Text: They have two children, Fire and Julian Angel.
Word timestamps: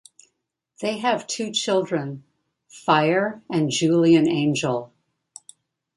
They 0.81 0.97
have 0.97 1.27
two 1.27 1.51
children, 1.51 2.23
Fire 2.67 3.43
and 3.51 3.69
Julian 3.69 4.27
Angel. 4.27 4.91